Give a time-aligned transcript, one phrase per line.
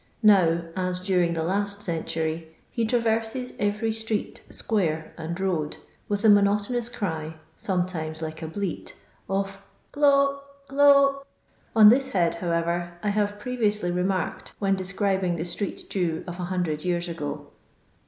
[0.23, 5.77] Now, as during the last century, he traverses every street, square, and road,
[6.09, 8.95] with the mo notonous cry, sometimes like a bleat,
[9.29, 11.21] of *' do* 1 Clo'!"
[11.75, 16.45] On this head, however, I have previously remarked, when describing the street Jew of a
[16.45, 17.51] hundred years ago.